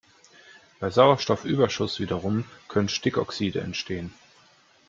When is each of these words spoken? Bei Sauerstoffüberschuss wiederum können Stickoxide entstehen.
Bei 0.79 0.89
Sauerstoffüberschuss 0.89 1.99
wiederum 1.99 2.45
können 2.67 2.89
Stickoxide 2.89 3.61
entstehen. 3.61 4.11